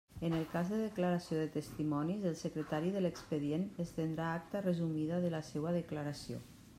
En 0.27 0.33
el 0.35 0.45
cas 0.51 0.69
de 0.71 0.77
declaració 0.83 1.41
de 1.41 1.49
testimonis, 1.57 2.23
el 2.29 2.37
secretari 2.39 2.89
de 2.95 3.05
l'expedient 3.05 3.67
estendrà 3.85 4.31
acta 4.39 4.65
resumida 4.69 5.21
de 5.27 5.31
la 5.39 5.43
seua 5.55 5.79
declaració. 5.81 6.45